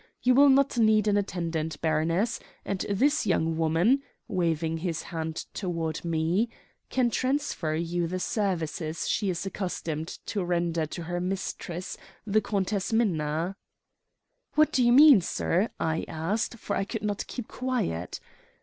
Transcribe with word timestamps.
You 0.23 0.33
will 0.33 0.49
not 0.49 0.79
need 0.79 1.07
an 1.07 1.15
attendant, 1.15 1.79
baroness, 1.79 2.39
as 2.65 2.77
this 2.89 3.27
young 3.27 3.55
woman' 3.55 4.01
waving 4.27 4.77
his 4.77 5.03
hand 5.03 5.45
toward 5.53 6.03
me 6.03 6.49
'can 6.89 7.11
transfer 7.11 7.75
to 7.75 7.79
you 7.79 8.07
the 8.07 8.19
services 8.19 9.07
she 9.07 9.29
is 9.29 9.45
accustomed 9.45 10.07
to 10.25 10.43
render 10.43 10.87
to 10.87 11.03
her 11.03 11.19
mistress, 11.21 11.97
the 12.25 12.41
Countess 12.41 12.91
Minna.' 12.91 13.55
"'What 14.55 14.71
do 14.71 14.83
you 14.83 14.91
mean, 14.91 15.21
sir?' 15.21 15.69
I 15.79 16.05
asked, 16.07 16.57
for 16.57 16.75
I 16.75 16.83
could 16.83 17.03
not 17.03 17.27
keep 17.27 17.47
quiet. 17.47 18.19